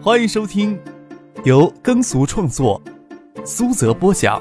[0.00, 0.80] 欢迎收听
[1.44, 2.80] 由耕俗创作、
[3.44, 4.40] 苏泽播讲、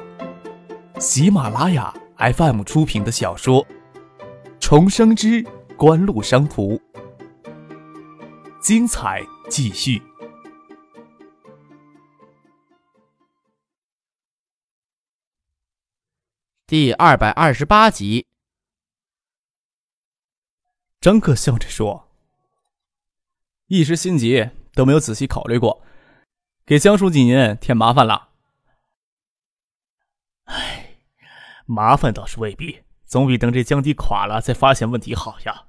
[0.99, 3.65] 喜马拉雅 FM 出品的小说
[4.59, 5.43] 《重生之
[5.75, 6.75] 官路商途》，
[8.61, 9.99] 精彩继续，
[16.67, 18.27] 第二百二十八集。
[21.01, 22.07] 张克笑着说
[23.67, 25.83] ：“一时心急。”都没有仔细考虑过，
[26.63, 28.29] 给江书记您添麻烦了。
[30.43, 30.99] 唉，
[31.65, 35.65] 麻烦倒是未必，总比等这江堤垮了再发现问题好呀。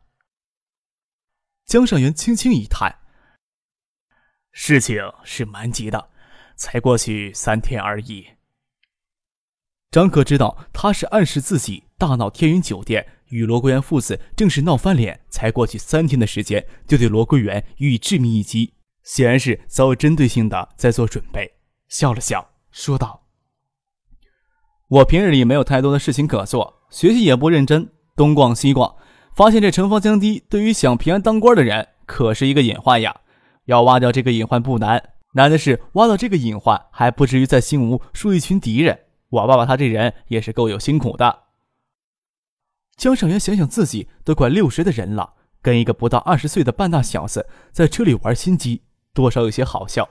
[1.64, 2.98] 江上元轻轻一叹
[4.52, 6.10] ：“事情是蛮急的，
[6.54, 8.34] 才过去三天而已。”
[9.90, 18.74] 张可知道他是暗示自己大闹天云酒店，与罗桂元父子正是闹翻脸，才过去三天的时间就对罗桂元予以致命一击。
[19.08, 21.50] 显然是早有针对性的在做准备，
[21.88, 23.22] 笑了笑说道
[24.86, 28.96] ：“我平日里没有太多的事情可做，学习也不认真，东逛西逛，
[29.34, 33.22] 发现这城防江堤对于想平安当官的人可是一个隐患呀。
[33.64, 35.02] 要挖掉这个隐患不难，
[35.32, 39.06] 难的是挖到这个隐患还不至于在新吴树一群敌人。
[39.30, 41.44] 我爸爸他这人也是够有辛苦的。”
[42.98, 48.82] 江上元想想自己都快六十的人了，跟一个不到二十岁的半大小子在车里玩心机。
[49.18, 50.08] 多少有些好笑，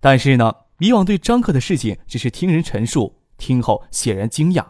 [0.00, 4.66] 但是呢，以往对张克的事情只是听人陈述，听后显然惊讶。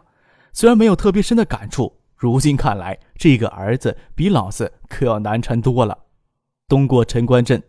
[0.53, 5.99] 虽然没有特别深的感触，如今看来，这个儿子比老子可要难缠多了。
[6.69, 7.63] 东过陈官镇，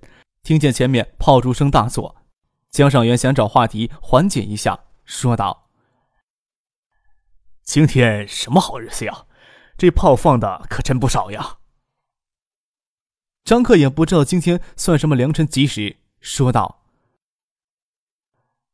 [0.44, 2.18] 听见前面炮竹声大作，
[2.70, 5.70] 江上元想找话题缓解一下，说道
[7.64, 9.26] ：“今天什么好日子呀？
[9.78, 11.60] 这炮放的可真不少呀。”
[13.46, 16.82] 张克也不知道今天算什么良辰吉时，说道：“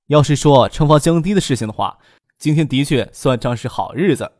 [0.07, 1.99] 要是说惩罚降低的事情的话，
[2.37, 4.31] 今天的确算上是好日子。”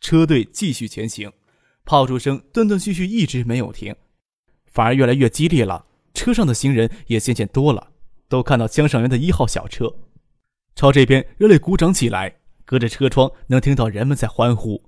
[0.00, 1.32] 车队继续前行，
[1.84, 3.92] 炮竹声断断续续一直没有停，
[4.66, 5.86] 反而越来越激烈了。
[6.14, 7.90] 车上的行人也渐渐多了，
[8.28, 9.92] 都看到江上元的一号小车，
[10.76, 12.36] 朝这边热烈鼓掌起来。
[12.64, 14.80] 隔着车窗能听到人们在欢呼。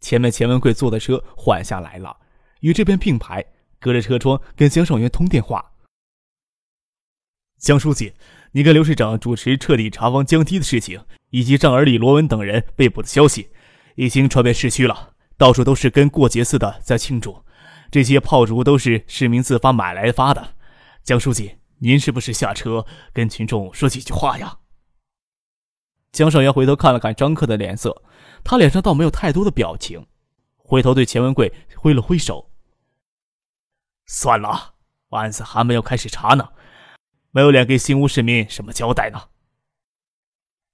[0.00, 2.16] 前面钱文贵坐的车缓下来了。
[2.62, 3.44] 与这边并排，
[3.78, 5.72] 隔着车窗跟江少元通电话。
[7.58, 8.12] 江书记，
[8.52, 13.50] 你跟刘市长主持彻底查封江堤的事情，以及丈儿李、罗文等人被捕的消息，
[13.96, 17.44] 已经传遍市区了，到处都是跟过节似的在庆祝。
[17.90, 20.54] 这些炮竹都是市民自发买来发的。
[21.02, 24.58] 江书记，您是不是下车跟群众说几句话呀？
[26.12, 28.02] 江少元回头看了看张克的脸色，
[28.44, 30.06] 他脸上倒没有太多的表情，
[30.56, 32.51] 回头对钱文贵挥了挥手。
[34.14, 34.74] 算了，
[35.08, 36.50] 案子还没有开始查呢，
[37.30, 39.30] 没有脸给新屋市民什么交代呢。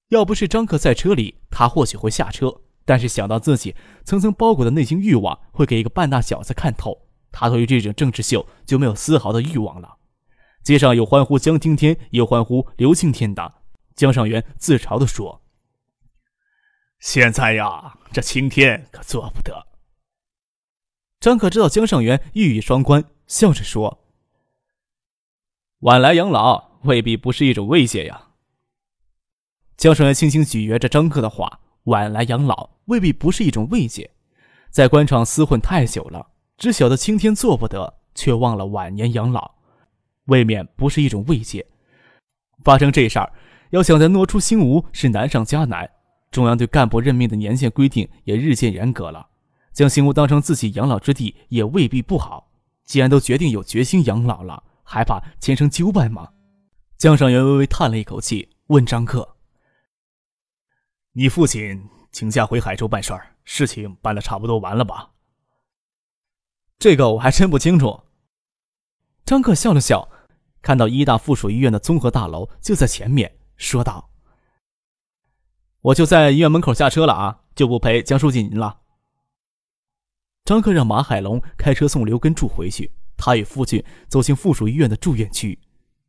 [0.09, 2.62] 要不是张克在车里，他或许会下车。
[2.84, 9.98] 但是想到自己层层包裹的内心欲望会给一个半大小子看透，他对于这种政治秀就没有丝毫的欲望了。
[10.65, 13.62] 街上有欢呼江青天，有欢呼刘庆天的。
[13.94, 15.43] 江上元自嘲地说
[16.98, 19.65] ：“现在呀，这青天可做不得。”
[21.21, 23.04] 张可知道江上元一语双关。
[23.28, 23.99] 笑着说
[25.81, 28.31] ：“晚来养老未必不是一种慰藉呀。”
[29.77, 34.11] 江上元轻轻咀嚼着张克的话：“晚来养老未必不是一种慰藉。”
[34.71, 39.55] 在官场厮混太久了，只晓得青天做不得，却忘了晚年养老，
[40.25, 41.66] 未免不是一种慰藉。
[42.65, 43.33] 发生这事儿，
[43.71, 45.91] 要想再挪出新屋是难上加难。
[46.31, 49.28] 中央对干部任命的年限规定也日渐严格了。
[49.72, 52.47] 将新屋当成自己养老之地也未必不好。
[52.88, 56.32] 既然都决定有决心养老了，还怕前程纠败吗？
[56.97, 59.37] 江上元微微叹了一口气，问张克
[61.12, 65.10] ：“你父亲请假回海州办事儿，事情办的差不多完了吧？”
[66.81, 68.04] 这个我还真不清楚。
[69.27, 70.09] 张克笑了笑，
[70.63, 74.09] 看到医大附属医院的综合大楼就在前面，说道
[75.83, 78.80] ：“我就在医院门口下车了啊，就不陪江书记您了。”
[80.48, 85.59] 张克让马海龙开车送刘根柱回去，他与父亲走进附属医院的住院区。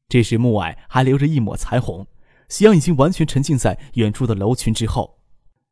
[0.07, 2.07] 这时暮霭还留着一抹彩虹，
[2.47, 5.19] 夕阳已经完全沉浸在远处的楼群之后。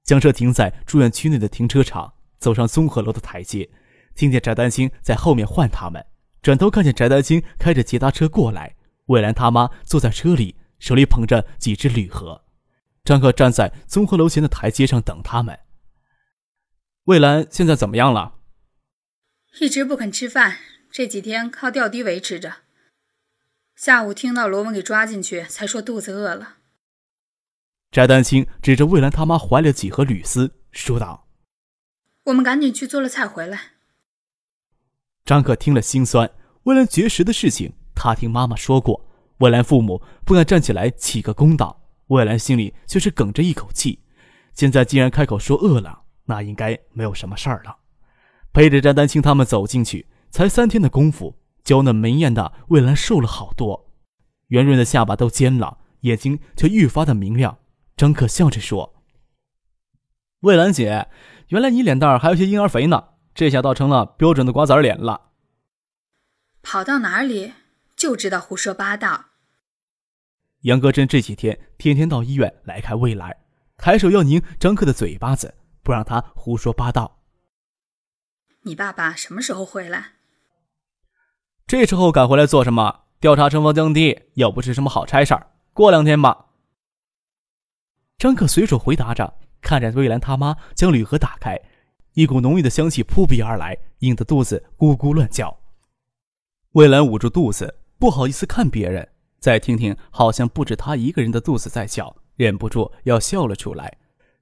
[0.03, 3.69] 将车停在住院区内的停车场，走上综合楼的台阶，
[4.15, 6.05] 听见翟丹青在后面唤他们。
[6.41, 8.75] 转头看见翟丹青开着捷达车过来，
[9.05, 12.43] 魏兰他妈坐在车里，手里捧着几只铝盒。
[13.05, 15.57] 张克站在综合楼前的台阶上等他们。
[17.05, 18.33] 魏兰现在怎么样了？
[19.59, 20.57] 一直不肯吃饭，
[20.92, 22.57] 这几天靠吊滴维持着。
[23.75, 26.57] 下午听到罗文给抓进去，才说肚子饿了。
[27.92, 31.27] 翟丹青指着魏兰他妈怀里的几盒铝丝，说道
[32.25, 33.71] ：“我们赶紧去做了菜回来。”
[35.25, 36.30] 张可听了心酸，
[36.63, 39.04] 魏兰绝食的事情，他听妈妈说过。
[39.39, 44.04] 魏兰父母不敢站起来起个公道，魏兰心里却是哽着一口气。
[44.54, 47.75] 现在既然开口说饿了，那应该没有什么事儿了。
[48.57, 51.38] 陪着詹丹青他们走进去，才三天的功夫。
[51.63, 53.94] 娇嫩明艳的魏兰瘦了好多，
[54.48, 57.59] 圆润的下巴都尖了，眼睛却愈发的明亮。
[57.95, 58.95] 张可笑着说
[60.42, 61.07] ：“魏兰姐，
[61.50, 65.30] 原来你脸蛋还有些婴儿肥呢，这下倒成了标准的瓜子脸了。”
[66.63, 67.54] 跑到哪里
[67.95, 69.25] 就知道胡说八道。
[70.62, 73.38] 杨格真这几天天天到医院来看魏兰，
[73.77, 77.16] 抬手要拧张克的嘴巴子，不让他胡说八道。
[78.67, 80.11] 你爸爸什么时候回来？
[81.65, 83.05] 这时候赶回来做什么？
[83.21, 85.47] 调查城防降低，又不是什么好差事儿。
[85.73, 86.47] 过两天吧。
[88.17, 91.57] 张可随手回答着，看着魏兰他妈将铝盒打开，
[92.13, 95.57] 一股浓郁的香气扑鼻而来，引得肚子咕咕乱叫。
[96.73, 99.07] 魏兰捂住肚子，不好意思看别人，
[99.39, 103.97] 再听听，好像不止她一个人的肚子在叫，忍不住要笑了出来。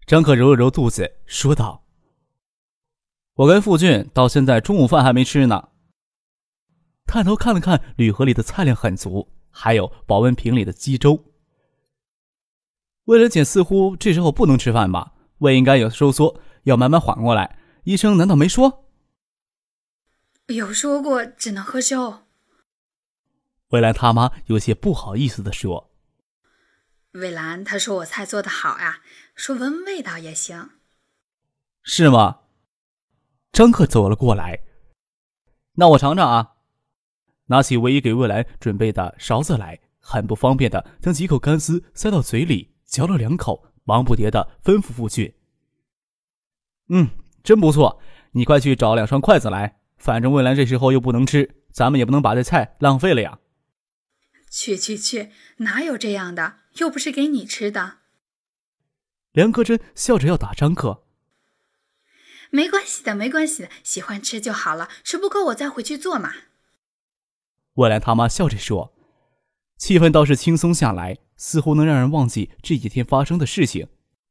[0.07, 1.83] 张可揉了揉肚子，说道
[3.35, 5.69] ：“我跟傅俊到现在中午饭还没吃呢。”
[7.07, 11.23] 探头看了看铝盒里的菜量很足，还有保温瓶里的鸡粥。
[13.05, 15.13] 魏了姐似乎这时候不能吃饭吧？
[15.37, 17.59] 胃应该有收缩，要慢慢缓过来。
[17.83, 18.85] 医生难道没说？
[20.47, 22.23] 有说过只能喝粥。
[23.69, 25.91] 魏兰他妈有些不好意思的说
[27.13, 29.01] ：“魏兰，他说我菜做的好呀，
[29.35, 30.71] 说闻味道也行。”
[31.83, 32.39] 是吗？
[33.55, 34.59] 张克走了过来，
[35.75, 36.55] 那我尝尝啊。
[37.45, 45.33] 拿起唯一给魏兰准备的勺子来，很不方便的将几口干丝塞到嘴里，嚼了两口，忙不迭的吩咐傅俊
[46.91, 47.11] ：“嗯，
[47.45, 48.01] 真不错，
[48.33, 49.79] 你快去找两双筷子来。
[49.95, 53.39] 反正魏兰这时候又不能吃，咱们也不能把这菜浪费了呀。
[54.51, 55.29] ”“去去去，
[55.59, 56.55] 哪有这样的？
[56.79, 57.99] 又不是给你吃的。”
[59.31, 61.03] 梁克珍笑着要打张克。
[62.55, 66.31] “没关系的，没关系的，喜欢吃就好了，吃不够我再回去做嘛。”
[67.75, 68.93] 魏兰他妈笑着说
[69.77, 73.89] ：“气氛倒是轻松下来，似乎能让人忘记这几天发生的事情，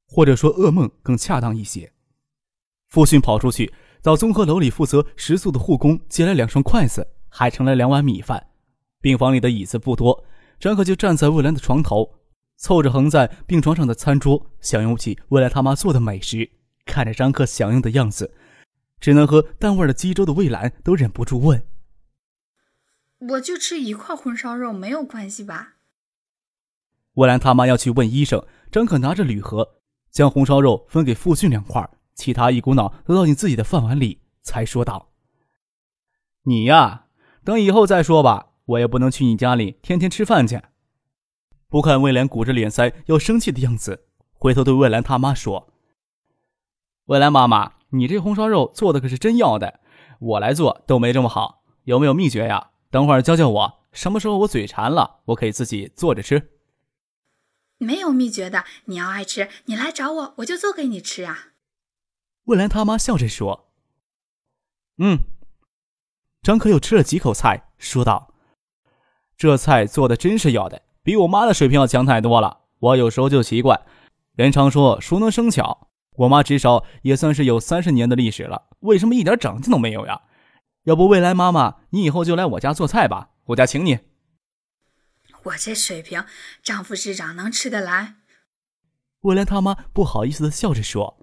[0.09, 1.93] 或者说噩梦更恰当一些。”
[2.89, 8.47] 父亲跑出去找综合楼里负责食宿的护工借来两双筷子，还盛了两碗米饭。
[9.03, 10.25] 病房里的椅子不多，
[10.59, 12.15] 张可就站在魏兰的床头，
[12.57, 16.51] 凑着横在病床上的餐桌，享用起魏兰他妈做的美食。
[16.85, 18.35] 看着张克享用的样子，
[19.01, 21.67] 只能和淡味的鸡粥的魏兰都忍不住问。
[23.19, 25.75] 我就吃一块红烧肉，没有关系吧？
[27.15, 29.77] 魏兰他妈要去问医生，张可拿着铝盒，
[30.11, 35.13] 将红烧肉分给傅俊两块，其他一股脑都倒进自己的饭碗里，才说道
[36.45, 37.07] ：“你呀，
[37.45, 40.61] 等以后再说吧，我也不能去你家里天天吃饭去。”
[41.69, 45.73] 不看魏兰鼓着脸腮要生气的样子，回头对魏兰他妈说
[47.07, 49.81] ：“魏兰妈妈，你这红烧肉做的可是真要的，
[50.19, 56.51] 我来做都没这么好，有没有秘诀呀？”等会儿教教我，什么时候我嘴馋了，我可以自己做着吃。
[57.79, 61.49] 没有秘诀的，你要爱吃，你来找我，我就做给你吃啊。
[62.45, 63.69] 未来他妈笑着说
[64.99, 65.19] ：“嗯。”
[66.41, 68.33] 张可又吃了几口菜，说道
[69.37, 72.61] ：“这菜做的真是要的，比我妈的水平要强太多了。
[72.79, 73.85] 我有时候就奇怪，
[74.37, 80.23] 人常说熟能生巧，我妈至少也算是有三十年的历史了，为什么一点长进都没有呀？”
[80.85, 84.01] 要不，未来妈妈，你以后就来我家做菜吧，我家请你。
[85.45, 86.25] 我这水平，
[86.63, 88.17] 张副市长能吃得来？
[89.21, 91.19] 未来他妈不好意思的笑着说：“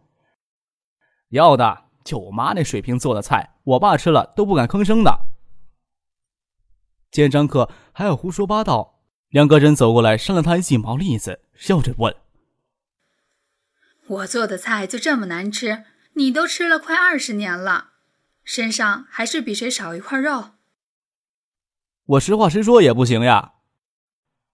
[1.30, 5.28] 要的，就我妈那水平做的菜，我爸吃了都不敢吭声的。”
[7.12, 12.16] 见张克还要胡说八道，两个人走过来扇了他一记毛栗子，笑着问
[14.12, 15.86] ：“我做的菜就这么难吃？
[16.14, 17.92] 你都吃了快二十年了。”
[18.44, 20.52] 身上还是比谁少一块肉。
[22.06, 23.54] 我实话实说也不行呀。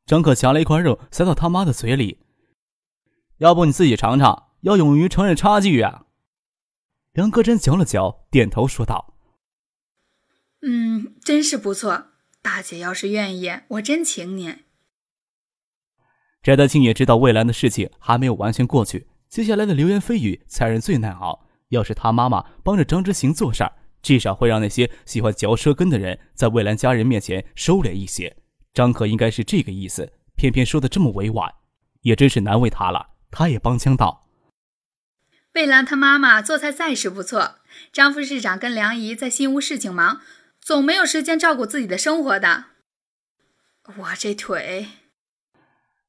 [0.06, 2.20] 张可夹了一块肉塞到他妈的嘴里，
[3.38, 6.06] 要不你自己尝尝，要勇于承认差距呀。
[7.14, 9.16] 梁格珍嚼了嚼，点头说道
[10.62, 12.10] ：“嗯，真是不错。
[12.42, 14.58] 大姐要是愿意，我真请你。”
[16.44, 21.48] 翟德庆也知道魏兰的事情还没有完全过去，接下来的流言蜚语才人最难熬。
[21.70, 28.38] 要是他妈妈帮着张之行做事儿，至少会让那些喜欢嚼舌根的人在魏兰家人面前收敛一些。
[28.74, 31.54] 张可应该是这个意思，偏偏说的这么委婉，
[32.02, 33.10] 也真是难为他了。
[33.30, 34.30] 他也帮腔道
[35.56, 37.56] ：“魏兰他妈妈做菜再是不错，
[37.92, 40.22] 张副市长跟梁姨在新屋事情忙，
[40.62, 42.66] 总没有时间照顾自己的生活的。
[43.98, 44.88] 我这腿……”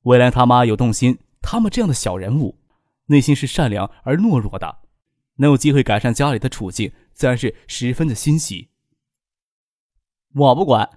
[0.03, 2.58] 魏兰他妈有动心，他们这样的小人物，
[3.09, 4.79] 内心是善良而懦弱的，
[5.37, 8.71] 能有机会改善家里的处境，自然是十分的欣喜。
[10.35, 10.89] 我不管。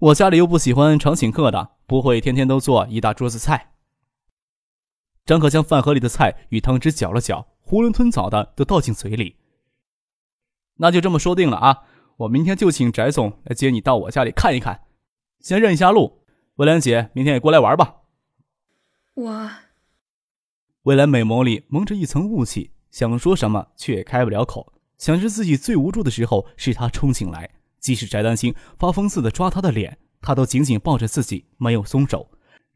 [0.00, 3.72] 我家里又不喜欢常请客的，不会天天都做一大桌子菜。
[5.24, 9.36] 张可将饭盒里的菜与汤汁搅了搅，囫囵吞枣的都倒进嘴里。
[10.74, 11.84] 那就这么说定了啊！
[12.18, 14.82] 我明天就请翟总来接你到我家里看一看，
[15.40, 16.26] 先认一下路。
[16.56, 18.02] 魏兰姐，明天也过来玩吧。
[19.14, 19.50] 我，
[20.84, 24.70] 未来美眸里蒙着一层雾气，想说什么却也开不了口。
[24.98, 27.48] 想着自己最无助的时候，是他冲进来。
[27.80, 32.28] 即使翟丹青发疯似的抓他的脸，他都紧紧抱着自己，没有松手。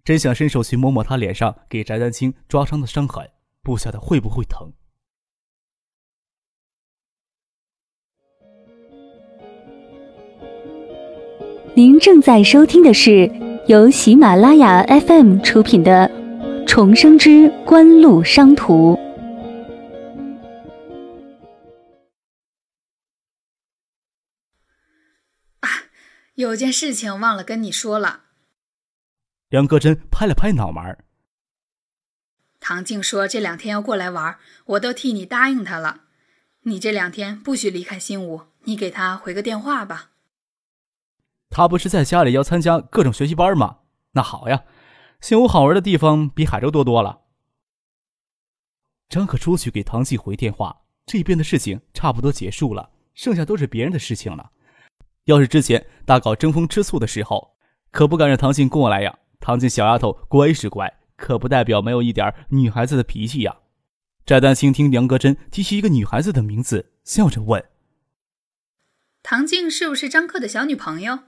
[0.04, 3.28] 真想伸手去摸摸他脸上给翟丹青抓伤的伤痕，
[3.62, 4.72] 不晓得会不会疼。
[11.74, 13.30] 您正在收听的是
[13.66, 16.08] 由喜马拉雅 FM 出品的
[16.68, 18.94] 《重生之官路商途》。
[25.60, 25.68] 啊
[26.34, 28.24] 有件事情忘了跟你说了。
[29.48, 30.98] 梁戈真拍了拍脑门
[32.60, 36.02] 唐静说这两天要过来玩，我都替你答应他了。
[36.64, 40.10] 你这两天不许离开新屋，你给他回个电话吧。
[41.48, 43.78] 他不是在家里要参加各种学习班吗？
[44.12, 44.64] 那好呀，
[45.20, 47.22] 新屋好玩的地方比海州多多了。
[49.08, 54.52] 张可出去给唐静回电话，这边的事情差不多结束了，剩下都是别人的事情了。
[55.24, 57.56] 要是之前大搞争风吃醋的时候，
[57.90, 59.18] 可不敢让唐静过来呀。
[59.40, 63.58] 唐静小丫头乖是乖，可不代表没有一点女孩子的脾气呀。
[64.26, 67.64] 翟丹青听梁格真提起一个女孩子的名字，笑着问
[69.22, 71.20] ：“唐静是不是张克的小女朋友？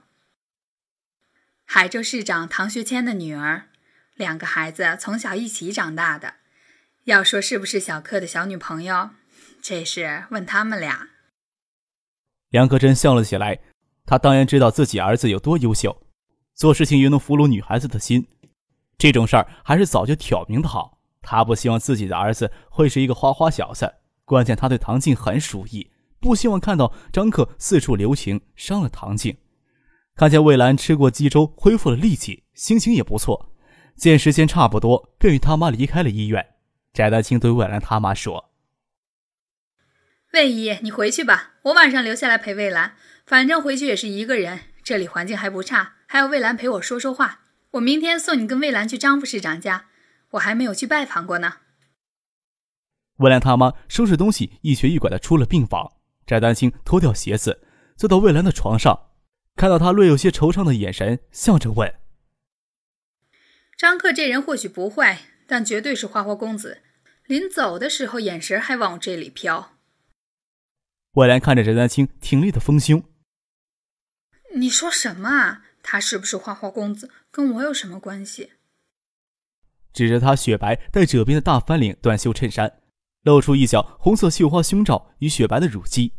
[1.65, 3.69] 海州市长唐学谦的女儿，
[4.15, 6.35] 两个孩子从小一起长大的。
[7.05, 9.09] 要说是不是小克的小女朋友，
[9.61, 11.09] 这事问他们俩。”
[12.49, 13.59] 梁克真笑了起来。
[14.05, 16.05] 他当然知道自己儿子有多优秀，
[16.53, 18.27] 做事情又能俘虏女孩子的心，
[18.97, 20.99] 这种事儿还是早就挑明的好。
[21.21, 23.93] 他不希望自己的儿子会是一个花花小子，
[24.25, 25.89] 关键他对唐静很属意，
[26.19, 29.37] 不希望看到张克四处留情，伤了唐静。
[30.15, 33.50] 看见魏兰吃过鸡粥，恢复了力气，心情也不错。
[33.95, 36.55] 见时间差不多，便与他妈离开了医院。
[36.93, 38.51] 翟丹青对魏兰他妈说
[40.33, 42.95] ：“魏姨，你回去吧，我晚上留下来陪魏兰。”
[43.25, 47.41] 反正回去也是一个人，这里环境还不差，还有魏兰陪我说说话。
[47.71, 49.85] 我明天送你跟魏兰去张副市长家，
[50.31, 51.53] 我还没有去拜访过呢。
[53.17, 55.93] 魏兰他妈收拾东西，一瘸一拐的出了病房。
[56.25, 57.61] 翟丹青脱掉鞋子，
[57.95, 59.11] 坐到魏兰的床上，
[59.55, 61.93] 看到他略有些惆怅的眼神，笑着问
[63.81, 66.83] ：“张克这人或许不坏，但绝对是花花公子。
[67.25, 69.75] 临走的时候，眼神还往我这里飘。”
[71.13, 73.03] 魏兰看着翟丹青挺立的丰胸。
[74.53, 75.65] 你说什么啊？
[75.81, 78.51] 他是不是花花公子，跟我有什么关系？
[79.91, 82.83] 指着他雪白带褶边的大翻领短袖衬衫，
[83.23, 86.13] 露出一角红色绣花胸罩与雪白的乳肌。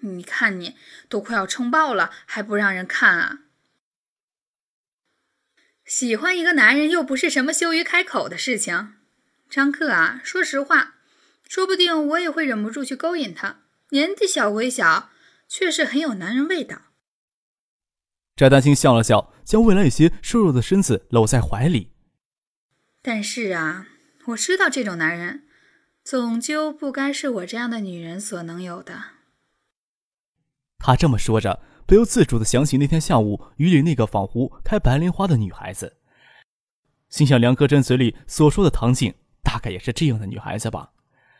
[0.00, 0.74] 你看你
[1.08, 3.41] 都快要撑爆了，还不让人看啊？
[5.94, 8.94] 喜欢一个男人又不是什么羞于开口的事情。
[9.50, 10.94] 张克啊，说实话，
[11.46, 13.58] 说不定我也会忍不住去勾引他。
[13.90, 15.10] 年纪小归小。
[15.46, 16.84] 确实很有男人味道。
[18.36, 21.92] 翟丹青笑了笑，将未来有些瘦弱的身子搂在怀里。
[23.02, 23.86] 但是啊，
[24.28, 25.46] 我知道这种男人，
[26.02, 29.02] 终究不该是我这样的女人所能有的。
[30.78, 31.60] 他这么说着，
[31.92, 35.98] 不由自主的想起那天下午雨里那个仿佛开白莲花的女孩子，
[37.10, 40.94] 心想梁戈真嘴里所说的唐静，大概也是这样的女孩子吧。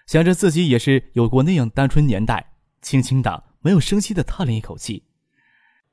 [0.07, 3.45] 想着自己也是有过那样单纯年代，轻轻的。
[3.63, 5.07] 没有声息的叹了一口气，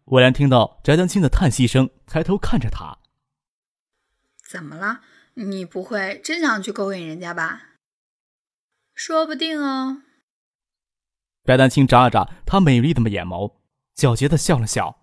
[0.03, 2.97] 魏然听到翟丹青的叹息声，抬头看着他
[4.45, 4.99] ：“怎么了？
[5.35, 7.61] 你不会真想去勾引人家吧？
[8.93, 10.01] 说不定哦。”
[11.47, 13.53] 翟丹青眨了眨他美丽的眼眸，
[13.99, 15.01] 皎洁的笑了笑：“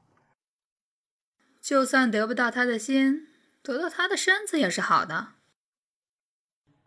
[1.60, 3.26] 就算得不到他的心，
[3.62, 5.34] 得到他的身子也是好的。”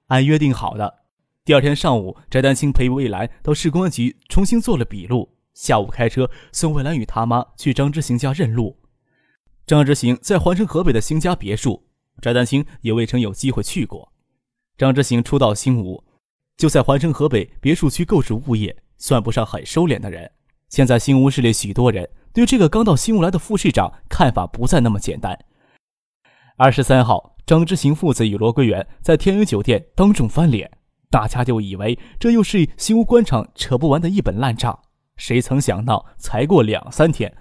[0.10, 1.04] 按约定好的，
[1.46, 5.38] 第二天上午，翟丹青陪魏兰到市公安局重新做了笔录。
[5.54, 8.82] 下午开车送魏兰与他妈去张之行家认路。
[9.68, 11.86] 张之行在环城河北的新家别墅，
[12.24, 14.12] 翟丹青也未曾有机会去过。
[14.80, 16.04] 张之行初到新吴，
[16.58, 20.32] 就在环城河北别墅区购置物业，算不上很收敛的人。
[20.70, 25.38] 现在新吴市里许多人对这个刚到新吴来的副市长看法不再那么简单。
[26.58, 30.70] 二十三号，张之行父子与罗桂元在天宇酒店当众翻脸，
[31.10, 34.78] 大家就以为这又是新吴官场扯不完的一本烂账。
[35.18, 37.36] 谁曾想到，才过两三天。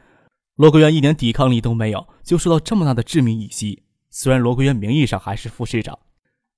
[0.57, 3.85] 罗桂元一点抵抗力都没有，就受到这么大的致命一击。
[4.11, 5.97] 虽然罗桂元名义上还是副市长，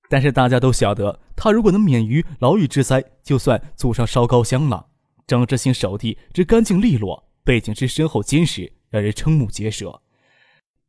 [0.09, 4.87] 但是大家都晓得，他如果能免于牢狱之灾，就算祖上烧高香了。
[5.31, 10.01] 张之行手地之干净利落，背景之深厚坚实，让人瞠目结舌。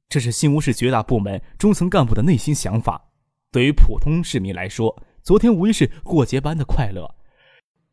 [0.09, 3.13] 这是新吴市绝大部门中层干部的内心想法。
[3.53, 7.15] 对于普通市民来说，昨天无疑是过节般的快乐。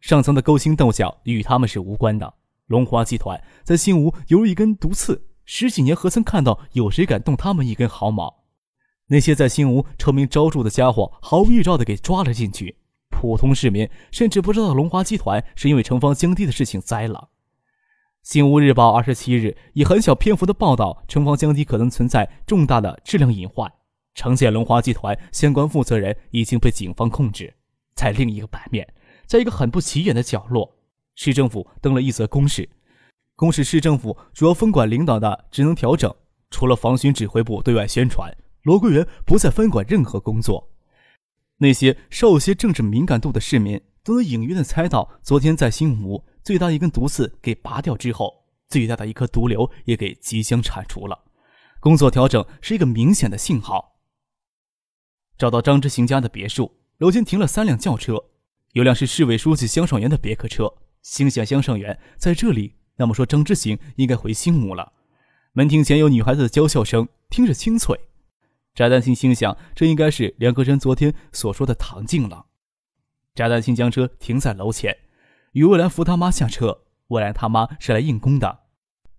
[0.02, 2.34] 上层的勾心斗角与他们是无关的。
[2.66, 8.44] 龙华集团在新吴犹如一根毒刺，十几年何曾看到有谁敢动他们一根毫毛？
[9.06, 12.79] 那些在新吴臭名昭著的家伙毫无预兆地给抓了进去，
[13.20, 17.28] 普通市民甚至不知道龙华集团是因为城方降低的事情栽了。
[18.24, 23.70] 新吴日报二十七日以很小篇幅的报道，城方降低可能存在重大的质量隐患，
[24.16, 27.54] 城建龙华集团相关负责人已经被警方控制。
[27.94, 28.88] 在另一个版面，
[29.26, 30.78] 在一个很不起眼的角落。
[31.16, 32.70] 市政府登了一则公示，
[33.36, 36.16] 公示市政府主要分管领导的职能调整，
[36.50, 40.69] 除了防汛指挥部对外宣传，罗桂元不再分管任何工作。
[41.60, 51.26] 那些稍有些政治敏感度的市民都能隐约的猜到，昨天在新吴最大一根毒刺给拔掉之后，最大的一颗毒瘤也给即将铲除了。
[51.80, 54.00] 工作调整是一个明显的信号。
[55.38, 58.24] 找到张之行家的别墅，楼间停了三辆轿车，
[58.74, 60.74] 有辆是市委书记江尚元的别克车。
[61.02, 64.92] 心想江尚元在这里，那么说张之行应该回新吴了。
[65.54, 67.98] 门厅前有女孩子的娇笑声，听着清脆。
[68.80, 72.46] 翟丹青心想，这应该是梁克山昨天所说的唐静了。
[73.36, 74.98] 翟丹青将车停在楼前，
[75.52, 76.86] 与未来扶他妈下车。
[77.08, 78.60] 未来他妈是来应工的，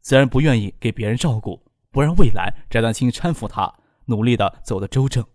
[0.01, 2.65] 自然不愿意给别人照顾，不让未来。
[2.71, 3.75] 翟丹青搀扶他，
[4.07, 5.27] 努力的走得周正。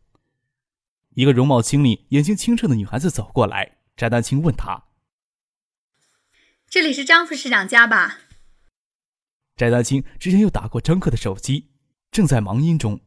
[1.10, 4.86] 一个容貌清丽、眼睛清澈的女孩子走过来，翟丹青问她。
[6.68, 8.22] 这里是张副市长家吧？
[9.56, 11.70] 翟丹青之前又打过张克的手机，
[12.10, 13.00] 正在忙音中。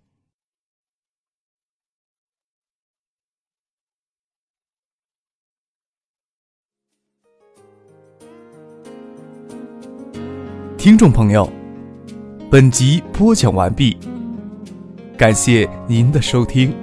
[10.89, 11.47] 听众朋友，
[12.51, 13.95] 本集播讲完毕，
[15.19, 16.75] 感谢您的收听。